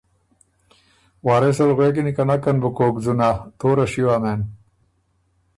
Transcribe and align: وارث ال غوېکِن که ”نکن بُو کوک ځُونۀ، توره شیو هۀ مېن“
وارث 1.25 1.57
ال 1.65 1.71
غوېکِن 1.77 2.07
که 2.15 2.23
”نکن 2.29 2.57
بُو 2.61 2.69
کوک 2.77 2.95
ځُونۀ، 3.03 3.29
توره 3.59 3.85
شیو 3.91 4.07
هۀ 4.13 4.17
مېن“ 4.23 4.39